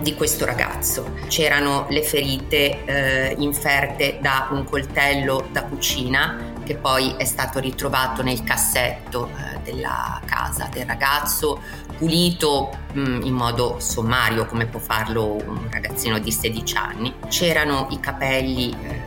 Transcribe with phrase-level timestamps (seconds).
[0.00, 1.14] di questo ragazzo.
[1.28, 8.22] C'erano le ferite eh, inferte da un coltello da cucina che poi è stato ritrovato
[8.22, 11.60] nel cassetto eh, della casa del ragazzo,
[11.98, 17.14] pulito mh, mm, in modo sommario come può farlo un ragazzino di 16 anni.
[17.28, 19.02] C'erano i capelli eh,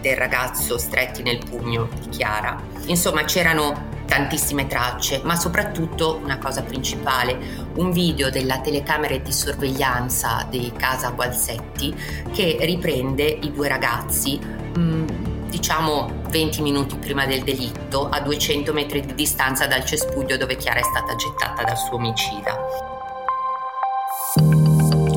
[0.00, 2.60] del ragazzo stretti nel pugno di Chiara.
[2.86, 7.38] Insomma, c'erano tantissime tracce, ma soprattutto una cosa principale,
[7.74, 11.94] un video della telecamera di sorveglianza di casa Gualzetti
[12.32, 14.38] che riprende i due ragazzi,
[14.78, 15.06] mm,
[15.48, 20.80] diciamo 20 minuti prima del delitto, a 200 metri di distanza dal cespuglio dove Chiara
[20.80, 22.85] è stata gettata dal suo omicida.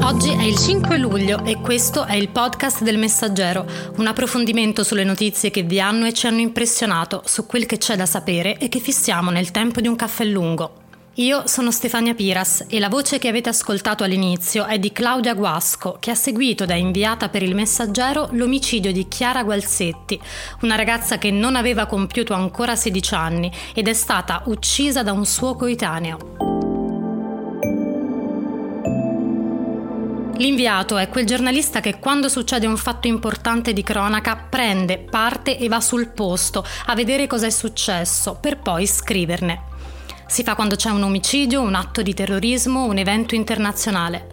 [0.09, 3.63] Oggi è il 5 luglio e questo è il podcast del Messaggero,
[3.97, 7.95] un approfondimento sulle notizie che vi hanno e ci hanno impressionato, su quel che c'è
[7.95, 10.73] da sapere e che fissiamo nel tempo di un caffè lungo.
[11.17, 15.97] Io sono Stefania Piras e la voce che avete ascoltato all'inizio è di Claudia Guasco,
[15.99, 20.19] che ha seguito da inviata per il Messaggero l'omicidio di Chiara Gualzetti,
[20.61, 25.27] una ragazza che non aveva compiuto ancora 16 anni ed è stata uccisa da un
[25.27, 26.58] suo coetaneo.
[30.39, 35.67] L'inviato è quel giornalista che quando succede un fatto importante di cronaca prende, parte e
[35.67, 39.63] va sul posto a vedere cosa è successo per poi scriverne.
[40.27, 44.29] Si fa quando c'è un omicidio, un atto di terrorismo, un evento internazionale.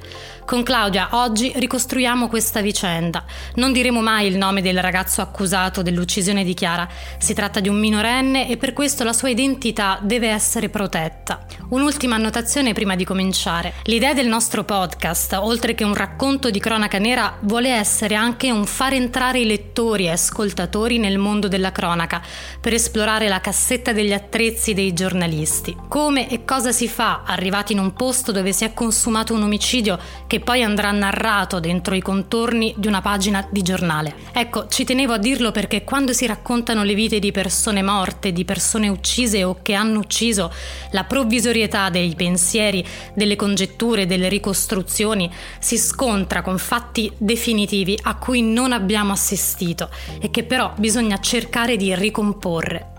[0.46, 3.24] Con Claudia oggi ricostruiamo questa vicenda.
[3.56, 6.88] Non diremo mai il nome del ragazzo accusato dell'uccisione di Chiara.
[7.18, 11.44] Si tratta di un minorenne e per questo la sua identità deve essere protetta.
[11.70, 13.72] Un'ultima annotazione prima di cominciare.
[13.86, 18.66] L'idea del nostro podcast, oltre che un racconto di cronaca nera, vuole essere anche un
[18.66, 22.22] far entrare i lettori e ascoltatori nel mondo della cronaca,
[22.60, 25.76] per esplorare la cassetta degli attrezzi dei giornalisti.
[25.88, 29.98] Come e cosa si fa arrivati in un posto dove si è consumato un omicidio
[30.28, 34.14] che che poi andrà narrato dentro i contorni di una pagina di giornale.
[34.32, 38.44] Ecco, ci tenevo a dirlo perché quando si raccontano le vite di persone morte, di
[38.44, 40.52] persone uccise o che hanno ucciso,
[40.90, 48.42] la provvisorietà dei pensieri, delle congetture, delle ricostruzioni si scontra con fatti definitivi a cui
[48.42, 49.88] non abbiamo assistito
[50.20, 52.95] e che però bisogna cercare di ricomporre.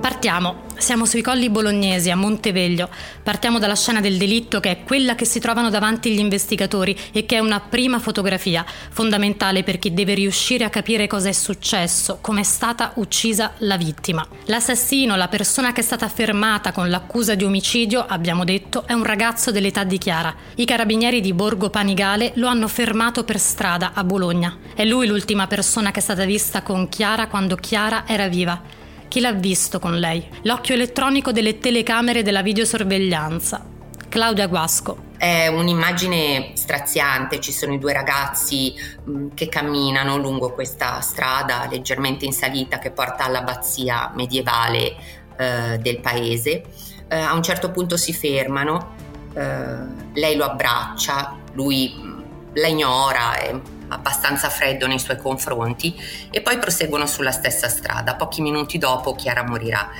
[0.00, 0.68] Partiamo.
[0.78, 2.88] Siamo sui colli bolognesi, a Monteveglio.
[3.22, 7.26] Partiamo dalla scena del delitto, che è quella che si trovano davanti gli investigatori e
[7.26, 12.16] che è una prima fotografia, fondamentale per chi deve riuscire a capire cosa è successo,
[12.22, 14.26] come è stata uccisa la vittima.
[14.46, 19.04] L'assassino, la persona che è stata fermata con l'accusa di omicidio, abbiamo detto, è un
[19.04, 20.34] ragazzo dell'età di Chiara.
[20.54, 24.56] I carabinieri di Borgo Panigale lo hanno fermato per strada a Bologna.
[24.74, 28.79] È lui l'ultima persona che è stata vista con Chiara quando Chiara era viva.
[29.10, 30.24] Chi l'ha visto con lei?
[30.42, 33.66] L'occhio elettronico delle telecamere della videosorveglianza.
[34.08, 35.08] Claudia Guasco.
[35.18, 38.72] È un'immagine straziante, ci sono i due ragazzi
[39.08, 44.94] mm, che camminano lungo questa strada leggermente in salita che porta all'abbazia medievale
[45.36, 46.62] eh, del paese.
[47.08, 48.94] Eh, a un certo punto si fermano,
[49.34, 49.76] eh,
[50.14, 52.20] lei lo abbraccia, lui mm,
[52.54, 55.94] la ignora, è abbastanza freddo nei suoi confronti
[56.30, 58.14] e poi proseguono sulla stessa strada.
[58.14, 59.90] Pochi minuti dopo Chiara morirà.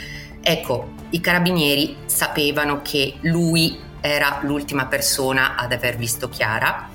[0.43, 6.89] Ecco, i carabinieri sapevano che lui era l'ultima persona ad aver visto Chiara.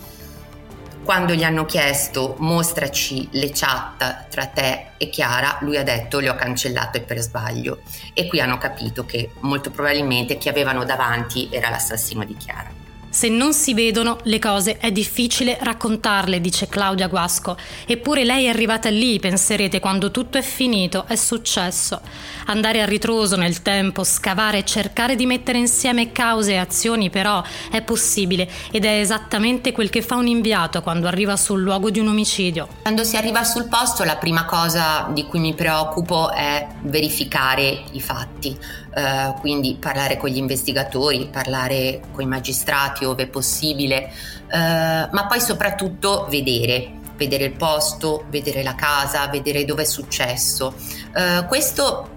[1.04, 6.30] Quando gli hanno chiesto mostraci le chat tra te e Chiara, lui ha detto le
[6.30, 7.82] ho cancellate per sbaglio
[8.12, 12.75] e qui hanno capito che molto probabilmente chi avevano davanti era l'assassino di Chiara.
[13.16, 17.56] Se non si vedono le cose è difficile raccontarle, dice Claudia Guasco.
[17.86, 22.02] Eppure lei è arrivata lì, penserete, quando tutto è finito, è successo.
[22.48, 27.42] Andare a ritroso nel tempo, scavare cercare di mettere insieme cause e azioni però
[27.72, 32.00] è possibile ed è esattamente quel che fa un inviato quando arriva sul luogo di
[32.00, 32.68] un omicidio.
[32.82, 38.02] Quando si arriva sul posto la prima cosa di cui mi preoccupo è verificare i
[38.02, 38.60] fatti,
[38.96, 44.12] uh, quindi parlare con gli investigatori, parlare con i magistrati ove possibile,
[44.52, 50.76] uh, ma poi soprattutto vedere vedere il posto, vedere la casa, vedere dove è successo.
[51.14, 52.10] Uh, questo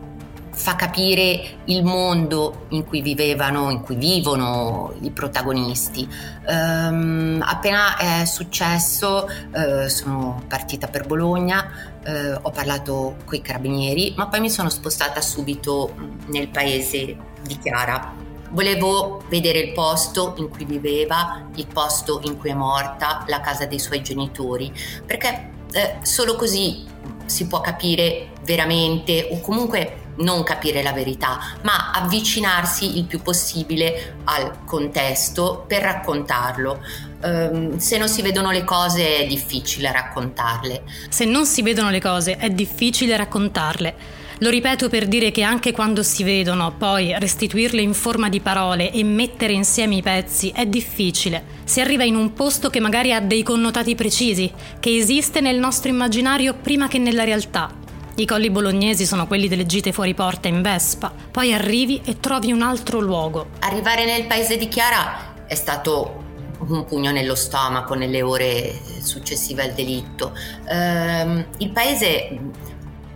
[0.59, 6.07] fa capire il mondo in cui vivevano, in cui vivono i protagonisti.
[6.49, 11.65] Um, appena è successo uh, sono partita per Bologna,
[12.05, 15.95] uh, ho parlato con i carabinieri, ma poi mi sono spostata subito
[16.27, 18.15] nel paese di Chiara.
[18.51, 23.65] Volevo vedere il posto in cui viveva, il posto in cui è morta, la casa
[23.67, 24.73] dei suoi genitori,
[25.07, 26.85] perché eh, solo così
[27.27, 34.17] si può capire veramente o comunque non capire la verità, ma avvicinarsi il più possibile
[34.25, 36.81] al contesto per raccontarlo.
[37.21, 40.83] Um, se non si vedono le cose è difficile raccontarle.
[41.09, 44.17] Se non si vedono le cose è difficile raccontarle.
[44.41, 48.93] Lo ripeto per dire che anche quando si vedono, poi restituirle in forma di parole
[48.93, 51.57] e mettere insieme i pezzi è difficile.
[51.65, 55.91] Si arriva in un posto che magari ha dei connotati precisi, che esiste nel nostro
[55.91, 57.87] immaginario prima che nella realtà.
[58.19, 62.51] I colli bolognesi sono quelli delle gite fuori porta in Vespa, poi arrivi e trovi
[62.51, 63.51] un altro luogo.
[63.61, 66.25] Arrivare nel paese di Chiara è stato
[66.67, 70.37] un pugno nello stomaco nelle ore successive al delitto.
[70.69, 72.41] Um, il paese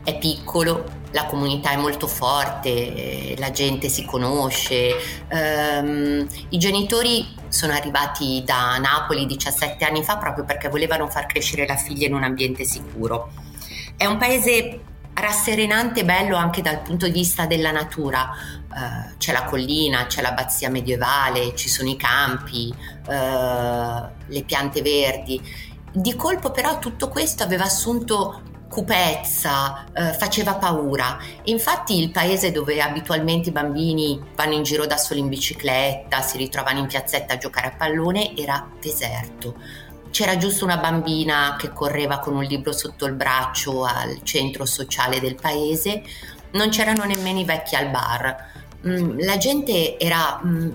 [0.04, 4.94] è piccolo, la comunità è molto forte, la gente si conosce.
[5.32, 11.66] Um, I genitori sono arrivati da Napoli 17 anni fa proprio perché volevano far crescere
[11.66, 13.32] la figlia in un ambiente sicuro.
[13.96, 14.80] È un paese
[15.14, 18.30] rasserenante e bello anche dal punto di vista della natura.
[18.72, 22.74] Uh, c'è la collina, c'è l'abbazia medievale, ci sono i campi,
[23.06, 23.12] uh,
[24.26, 25.40] le piante verdi.
[25.92, 31.18] Di colpo però tutto questo aveva assunto cupezza, uh, faceva paura.
[31.44, 36.38] Infatti il paese dove abitualmente i bambini vanno in giro da soli in bicicletta, si
[36.38, 42.18] ritrovano in piazzetta a giocare a pallone, era deserto c'era giusto una bambina che correva
[42.18, 46.02] con un libro sotto il braccio al centro sociale del paese,
[46.52, 48.50] non c'erano nemmeno i vecchi al bar.
[48.86, 50.70] Mm, la gente era mm,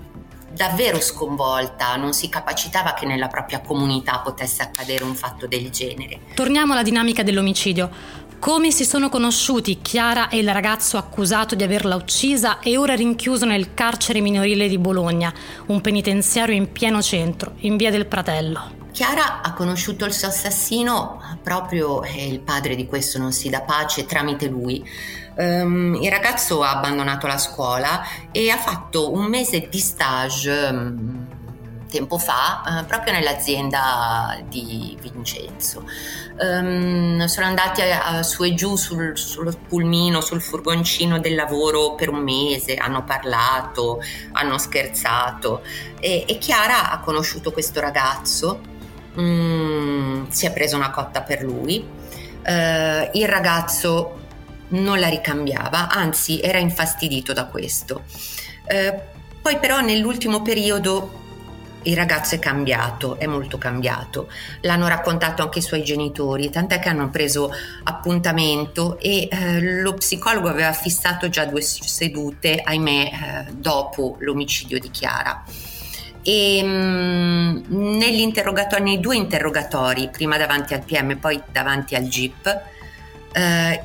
[0.52, 6.20] davvero sconvolta, non si capacitava che nella propria comunità potesse accadere un fatto del genere.
[6.34, 8.26] Torniamo alla dinamica dell'omicidio.
[8.40, 13.44] Come si sono conosciuti Chiara e il ragazzo accusato di averla uccisa e ora rinchiuso
[13.44, 15.32] nel carcere minorile di Bologna,
[15.66, 18.77] un penitenziario in pieno centro, in via del Pratello?
[18.92, 23.62] Chiara ha conosciuto il suo assassino proprio, e il padre di questo non si dà
[23.62, 24.84] pace, tramite lui.
[25.36, 28.02] Um, il ragazzo ha abbandonato la scuola
[28.32, 31.26] e ha fatto un mese di stage um,
[31.88, 35.84] tempo fa uh, proprio nell'azienda di Vincenzo.
[36.40, 41.94] Um, sono andati a, a, su e giù sul, sullo pulmino, sul furgoncino del lavoro
[41.94, 44.00] per un mese, hanno parlato,
[44.32, 45.62] hanno scherzato
[46.00, 48.76] e, e Chiara ha conosciuto questo ragazzo
[49.20, 54.16] mm, si è presa una cotta per lui, uh, il ragazzo
[54.68, 58.02] non la ricambiava, anzi era infastidito da questo.
[58.64, 61.26] Uh, poi però nell'ultimo periodo
[61.82, 64.28] il ragazzo è cambiato, è molto cambiato.
[64.62, 67.50] L'hanno raccontato anche i suoi genitori, tant'è che hanno preso
[67.84, 74.90] appuntamento e eh, lo psicologo aveva fissato già due sedute, ahimè, eh, dopo l'omicidio di
[74.90, 75.42] Chiara
[76.28, 82.60] e mh, nell'interrogatorio, nei due interrogatori, prima davanti al PM e poi davanti al GIP,
[83.32, 83.82] eh,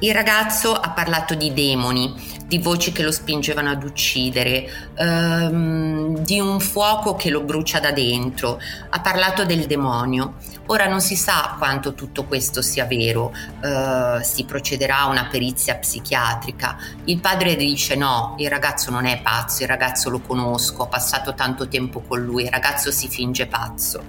[0.00, 6.38] il ragazzo ha parlato di demoni, di voci che lo spingevano ad uccidere, ehm, di
[6.38, 10.34] un fuoco che lo brucia da dentro, ha parlato del demonio.
[10.66, 13.32] Ora non si sa quanto tutto questo sia vero,
[13.62, 16.76] eh, si procederà a una perizia psichiatrica.
[17.04, 21.32] Il padre dice no, il ragazzo non è pazzo, il ragazzo lo conosco, ho passato
[21.32, 24.04] tanto tempo con lui, il ragazzo si finge pazzo.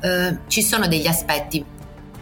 [0.00, 1.64] Eh, ci sono degli aspetti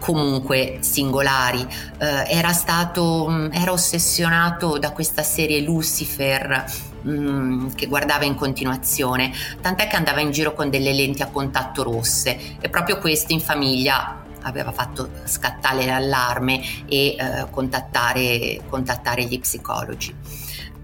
[0.03, 1.65] comunque singolari.
[1.99, 6.65] Eh, era stato, mm, era ossessionato da questa serie Lucifer
[7.07, 11.85] mm, che guardava in continuazione, tant'è che andava in giro con delle lenti a contatto
[11.85, 19.39] rosse e proprio questo in famiglia aveva fatto scattare l'allarme e eh, contattare, contattare gli
[19.39, 20.13] psicologi.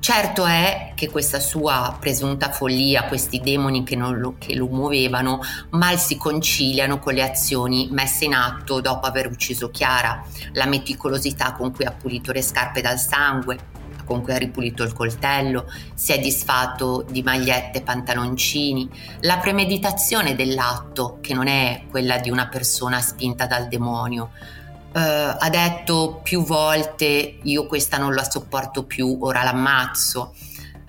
[0.00, 5.40] Certo è che questa sua presunta follia, questi demoni che, lo, che, lo, muovevano,
[5.70, 11.52] mal si conciliano con le azioni messe in atto dopo aver ucciso Chiara, la meticolosità
[11.52, 13.58] con cui ha pulito le scarpe dal sangue,
[14.04, 18.88] con cui ha ripulito il coltello, si è disfatto di magliette e pantaloncini,
[19.20, 24.30] la premeditazione dell'atto, che non è quella di una persona spinta dal demonio.
[24.98, 30.34] Uh, ha detto più volte io questa non la sopporto più, ora l'ammazzo.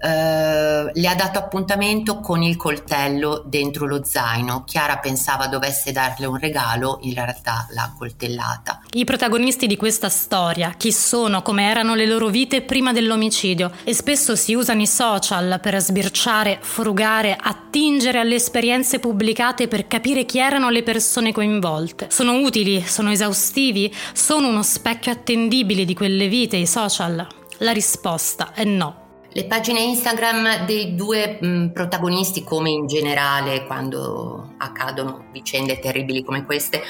[0.02, 4.64] Uh, le ha dato appuntamento con il coltello dentro lo zaino.
[4.66, 8.82] Chiara pensava dovesse darle un regalo, in realtà l'ha coltellata.
[8.92, 13.94] I protagonisti di questa storia, chi sono, come erano le loro vite prima dell'omicidio e
[13.94, 20.40] spesso si usano i social per sbirciare, frugare, attingere alle esperienze pubblicate per capire chi
[20.40, 22.08] erano le persone coinvolte.
[22.10, 27.28] Sono utili, sono esaustivi, sono uno specchio attendibile di quelle vite i social?
[27.58, 29.08] La risposta è no.
[29.32, 36.46] Le pagine Instagram dei due mh, protagonisti, come in generale quando accadono vicende terribili come
[36.46, 36.82] queste,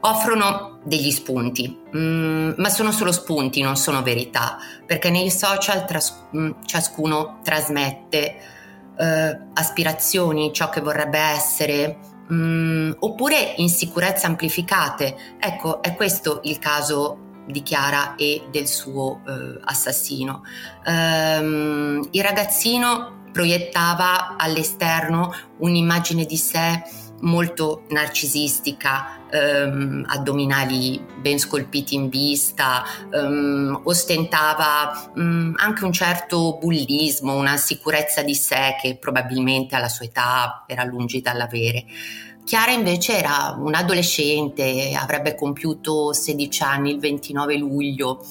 [0.00, 6.26] offrono degli spunti, mh, ma sono solo spunti, non sono verità, perché nei social tras-
[6.30, 8.36] mh, ciascuno trasmette
[8.98, 11.98] eh, aspirazioni, ciò che vorrebbe essere,
[12.30, 15.16] oppure insicurezze amplificate.
[15.38, 20.42] Ecco, è questo il caso di Chiara e del suo eh, assassino.
[20.86, 26.82] Um, il ragazzino proiettava all'esterno un'immagine di sé
[27.20, 37.34] molto narcisistica, um, addominali ben scolpiti in vista, um, ostentava um, anche un certo bullismo,
[37.34, 41.84] una sicurezza di sé che probabilmente alla sua età era lungi dall'avere.
[42.48, 48.24] Chiara invece era un'adolescente, avrebbe compiuto 16 anni il 29 luglio,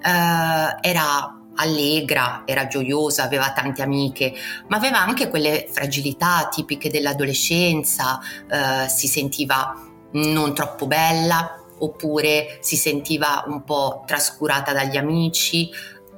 [0.00, 4.32] eh, era allegra, era gioiosa, aveva tante amiche,
[4.68, 9.74] ma aveva anche quelle fragilità tipiche dell'adolescenza, eh, si sentiva
[10.12, 15.68] non troppo bella oppure si sentiva un po' trascurata dagli amici,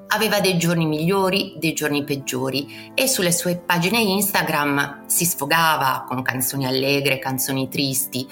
[0.09, 6.23] Aveva dei giorni migliori, dei giorni peggiori e sulle sue pagine Instagram si sfogava con
[6.23, 8.27] canzoni allegre, canzoni tristi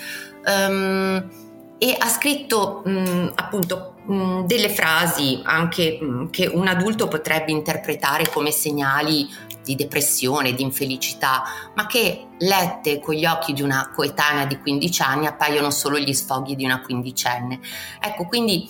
[0.46, 1.28] um,
[1.76, 5.98] e ha scritto um, appunto um, delle frasi anche
[6.30, 9.28] che un adulto potrebbe interpretare come segnali
[9.64, 11.42] di depressione, di infelicità,
[11.74, 16.12] ma che lette con gli occhi di una coetanea di 15 anni appaiono solo gli
[16.12, 17.58] sfoghi di una quindicenne.
[17.98, 18.68] Ecco, quindi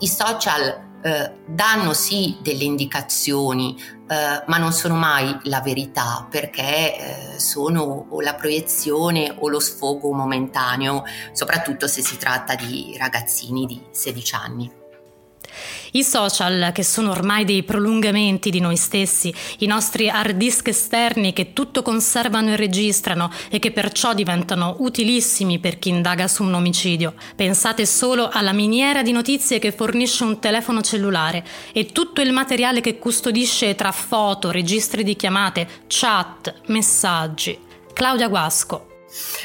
[0.00, 7.34] i social eh, danno sì delle indicazioni, eh, ma non sono mai la verità perché
[7.34, 13.66] eh, sono o la proiezione o lo sfogo momentaneo, soprattutto se si tratta di ragazzini
[13.66, 14.84] di 16 anni.
[15.96, 21.32] I social, che sono ormai dei prolungamenti di noi stessi, i nostri hard disk esterni
[21.32, 26.52] che tutto conservano e registrano e che perciò diventano utilissimi per chi indaga su un
[26.52, 27.14] omicidio.
[27.34, 32.82] Pensate solo alla miniera di notizie che fornisce un telefono cellulare e tutto il materiale
[32.82, 37.58] che custodisce tra foto, registri di chiamate, chat, messaggi.
[37.94, 38.95] Claudia Guasco,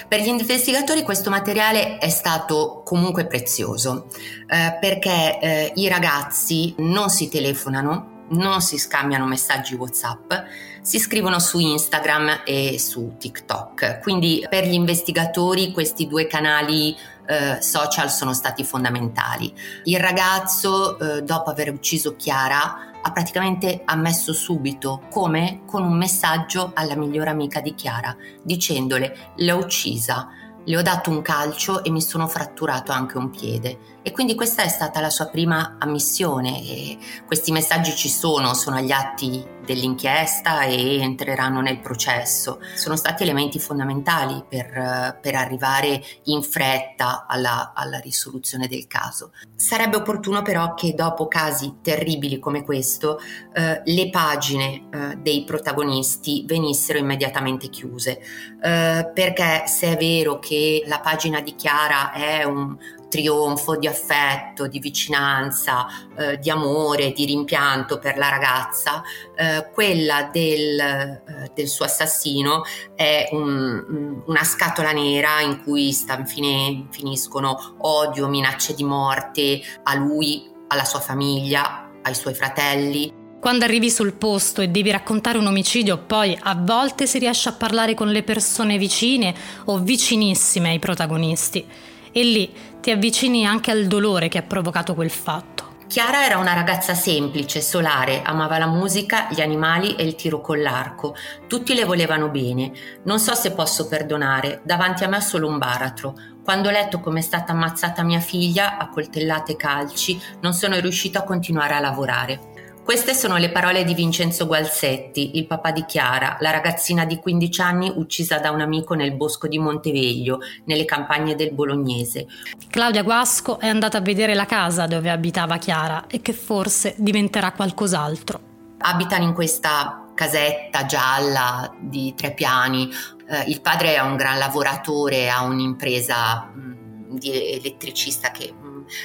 [0.08, 4.08] per gli investigatori questo materiale è stato comunque prezioso
[4.48, 10.34] eh, perché eh, i ragazzi non si telefonano, non si scambiano messaggi WhatsApp,
[10.82, 14.00] si scrivono su Instagram e su TikTok.
[14.02, 16.96] Quindi per gli investigatori questi due canali
[17.28, 19.54] eh, social sono stati fondamentali.
[19.86, 25.62] Il ragazzo, eh, dopo aver ucciso Chiara, ha praticamente ammesso subito, come?
[25.66, 30.30] Con un messaggio alla migliore amica di Chiara, dicendole l'ho uccisa,
[30.64, 34.00] le ho dato un calcio e mi sono fratturato anche un piede.
[34.04, 38.78] E quindi questa è stata la sua prima ammissione e questi messaggi ci sono, sono
[38.78, 42.60] agli atti dell'inchiesta e entreranno nel processo.
[42.76, 49.32] Sono stati elementi fondamentali per, per arrivare in fretta alla, alla, risoluzione del caso.
[49.56, 53.20] Sarebbe opportuno però che dopo casi terribili come questo
[53.54, 58.20] eh, le pagine eh, dei protagonisti venissero immediatamente chiuse,
[58.62, 62.78] eh, perché se è vero che la pagina di Chiara è un
[63.12, 65.86] trionfo di affetto, di vicinanza,
[66.18, 69.04] eh, di amore, di rimpianto per la ragazza,
[69.36, 72.64] eh, quella del, eh, del, suo assassino
[72.96, 79.96] è un, una scatola nera in cui sta, fine, finiscono odio, minacce di morte a
[79.96, 83.20] lui, alla sua famiglia, ai suoi fratelli.
[83.42, 87.54] Quando arrivi sul posto e devi raccontare un omicidio, poi a volte si riesce a
[87.54, 89.34] parlare con le persone vicine
[89.66, 95.10] o vicinissime ai protagonisti e lì ti avvicini anche al dolore che ha provocato quel
[95.10, 95.62] fatto.
[95.92, 100.62] Chiara era una ragazza semplice, solare, amava la musica, gli animali e il tiro con
[100.62, 101.14] l'arco.
[101.48, 102.72] Tutti le volevano bene.
[103.04, 106.16] Non so se posso perdonare, davanti a me solo un baratro.
[106.46, 110.80] Quando ho letto come è stata ammazzata mia figlia, a coltellate e calci, non sono
[110.80, 112.51] riuscita a continuare a lavorare.
[112.84, 117.62] Queste sono le parole di Vincenzo Gualsetti, il papà di Chiara, la ragazzina di 15
[117.62, 122.26] anni uccisa da un amico nel bosco di Monteveglio, nelle campagne del Bolognese.
[122.70, 127.52] Claudia Guasco è andata a vedere la casa dove abitava Chiara e che forse diventerà
[127.52, 128.40] qualcos'altro.
[128.80, 132.90] Abitano in questa casetta gialla di tre piani.
[133.30, 138.52] Eh, il padre è un gran lavoratore, ha un'impresa mh, di elettricista che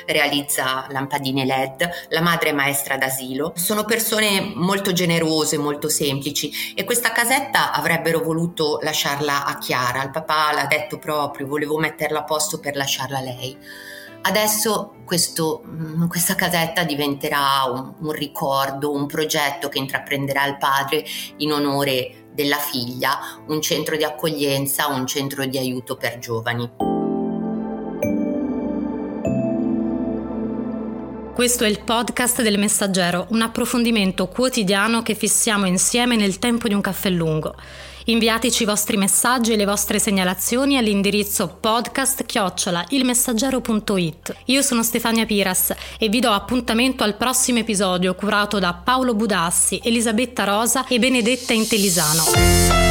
[0.06, 3.52] realizza lampadine LED, la madre è maestra d'asilo.
[3.56, 10.02] Sono persone molto generose, molto semplici e questa casetta avrebbero voluto lasciarla a Chiara.
[10.02, 13.56] Il papà l'ha detto proprio, volevo metterla a posto per lasciarla a lei.
[14.22, 21.04] Adesso questo, mm, questa casetta diventerà un, un ricordo, un progetto che intraprenderà il padre
[21.36, 26.95] in onore della figlia, un centro di accoglienza, un centro di aiuto per giovani.
[31.36, 36.72] Questo è il podcast del Messaggero, un approfondimento quotidiano che fissiamo insieme nel tempo di
[36.72, 37.54] un caffè lungo.
[38.06, 42.24] Inviateci i vostri messaggi e le vostre segnalazioni all'indirizzo podcast
[42.88, 44.34] ilmessaggero.it.
[44.46, 49.78] Io sono Stefania Piras e vi do appuntamento al prossimo episodio curato da Paolo Budassi,
[49.84, 52.85] Elisabetta Rosa e Benedetta Intellisano.